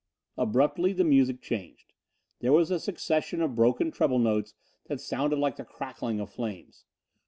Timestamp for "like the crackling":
5.37-6.19